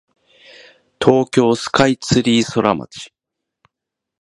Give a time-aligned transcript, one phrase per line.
[0.99, 3.13] 東京スカイツリーソラマチ